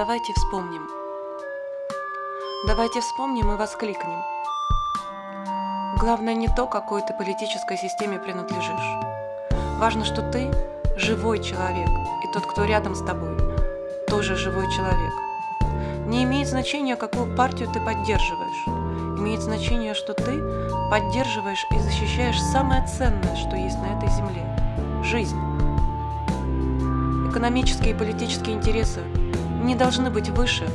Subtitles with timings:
[0.00, 0.88] Давайте вспомним.
[2.66, 4.22] Давайте вспомним и воскликнем.
[5.98, 8.96] Главное не то, какой ты политической системе принадлежишь.
[9.78, 10.50] Важно, что ты
[10.96, 11.90] живой человек,
[12.24, 13.36] и тот, кто рядом с тобой,
[14.08, 15.12] тоже живой человек.
[16.06, 18.66] Не имеет значения, какую партию ты поддерживаешь.
[19.18, 20.42] Имеет значение, что ты
[20.90, 24.46] поддерживаешь и защищаешь самое ценное, что есть на этой земле–
[25.04, 25.38] жизнь.
[27.28, 29.04] Экономические и политические интересы
[29.62, 30.66] не должны быть выше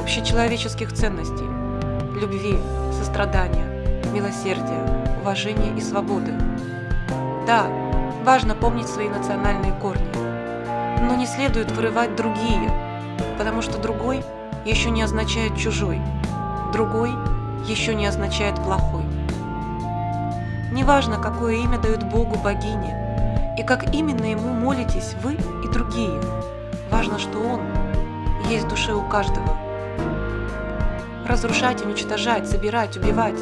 [0.00, 1.48] общечеловеческих ценностей–
[2.20, 2.58] любви,
[2.92, 3.64] сострадания,
[4.12, 6.32] милосердия, уважения и свободы.
[7.46, 7.66] Да,
[8.24, 10.04] важно помнить свои национальные корни,
[11.02, 12.70] но не следует вырывать другие,
[13.38, 14.22] потому что другой
[14.64, 16.00] еще не означает чужой,
[16.72, 17.10] другой
[17.66, 19.04] еще не означает плохой.
[20.72, 26.20] Неважно, какое имя дают Богу богине, и как именно ему молитесь вы и другие,
[26.90, 27.60] важно, что Он
[28.50, 29.56] есть в душе у каждого.
[31.26, 33.38] Разрушать, уничтожать, забирать, убивать,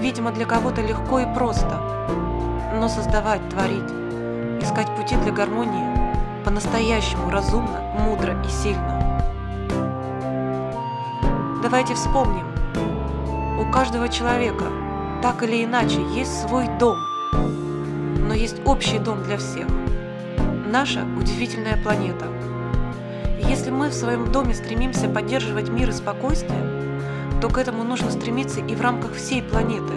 [0.00, 1.80] видимо, для кого-то легко и просто,
[2.74, 3.90] но создавать, творить,
[4.60, 9.22] искать пути для гармонии по-настоящему разумно, мудро и сильно.
[11.62, 12.46] Давайте вспомним,
[13.60, 14.64] у каждого человека–
[15.22, 16.96] так или иначе, есть свой дом,
[18.26, 19.66] но есть общий дом для всех.
[20.66, 22.26] Наша удивительная планета.
[23.70, 28.58] Если мы в своем доме стремимся поддерживать мир и спокойствие, то к этому нужно стремиться
[28.58, 29.94] и в рамках всей планеты.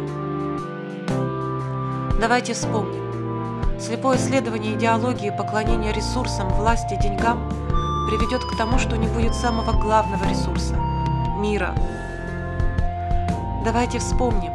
[2.21, 3.79] Давайте вспомним.
[3.79, 7.49] Слепое исследование идеологии поклонения ресурсам, власти, деньгам
[8.07, 10.75] приведет к тому, что не будет самого главного ресурса–
[11.39, 11.73] мира.
[13.65, 14.51] Давайте вспомним,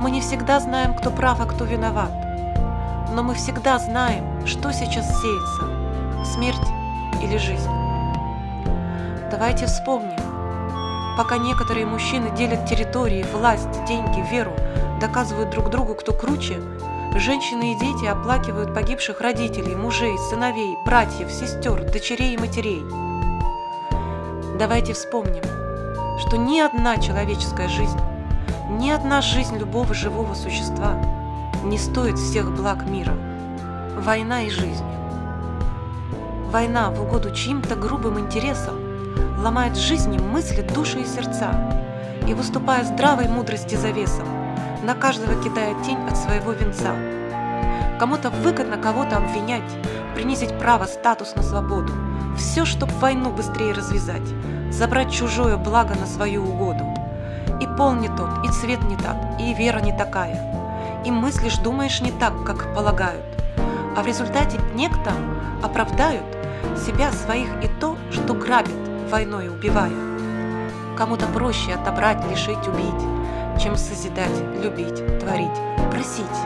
[0.00, 2.10] мы не всегда знаем, кто прав, а кто виноват.
[3.14, 6.68] Но мы всегда знаем, что сейчас сеется– смерть
[7.22, 7.81] или жизнь.
[9.32, 10.18] Давайте вспомним,
[11.16, 14.52] пока некоторые мужчины делят территории, власть, деньги, веру,
[15.00, 16.60] доказывают друг другу, кто круче,
[17.16, 22.84] женщины и дети оплакивают погибших родителей, мужей, сыновей, братьев, сестер, дочерей и матерей.
[24.58, 25.42] Давайте вспомним,
[26.18, 27.98] что ни одна человеческая жизнь
[28.68, 30.94] ни одна жизнь любого живого существа
[31.64, 33.14] не стоит всех благ мира.
[33.96, 34.84] Война и жизнь.
[36.50, 38.81] Война в угоду чьим-то грубым интересам
[39.42, 41.50] ломает жизни, мысли, души и сердца,
[42.28, 44.26] и, выступая здравой мудрости завесом,
[44.84, 46.94] на каждого кидает тень от своего венца.
[47.98, 49.62] Кому-то выгодно кого-то обвинять,
[50.14, 51.92] принизить право, статус на свободу,
[52.36, 54.22] все, чтобы войну быстрее развязать,
[54.70, 56.84] забрать чужое благо на свою угоду.
[57.60, 61.02] И пол не тот, и цвет не так, и вера не такая.
[61.04, 63.24] И мыслишь, думаешь не так, как полагают.
[63.96, 65.12] А в результате некто
[65.62, 66.24] оправдают
[66.86, 69.92] себя, своих и то, что грабит, войной убивая.
[70.96, 76.40] Кому-то проще отобрать, лишить, убить, чем созидать, любить, творить, просить.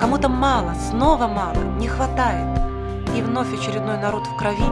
[0.00, 2.58] Кому-то мало, снова мало, не хватает.
[3.14, 4.64] И вновь очередной народ в крови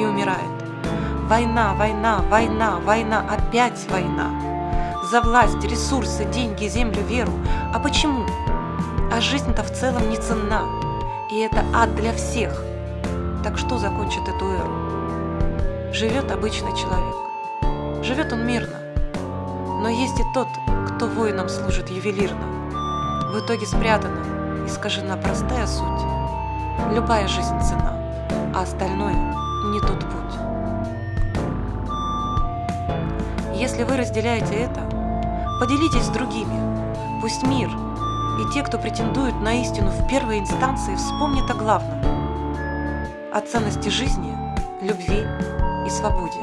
[0.00, 0.40] и умирает.
[1.28, 4.30] Война, война, война, война, опять война
[5.10, 7.32] за власть, ресурсы, деньги, землю, веру.
[7.72, 8.24] А почему?
[9.12, 10.62] А жизнь-то в целом не ценна.
[11.30, 12.62] И это ад для всех.
[13.44, 14.85] Так что закончит эту эру?
[15.92, 17.14] Живет обычный человек.
[18.04, 18.78] Живет он мирно.
[19.82, 20.48] Но есть и тот,
[20.88, 22.46] кто воинам служит ювелирно.
[23.32, 26.02] В итоге спрятана, искажена простая суть.
[26.92, 27.94] Любая жизнь цена,
[28.54, 29.34] а остальное
[29.72, 30.36] не тот путь.
[33.54, 34.86] Если вы разделяете это,
[35.58, 37.20] Поделитесь с другими.
[37.22, 37.70] Пусть мир
[38.38, 41.98] и те, кто претендует на истину в первой инстанции, вспомнят о главном–
[43.32, 44.36] о ценности жизни,
[44.82, 45.24] любви
[45.86, 46.40] и свободе.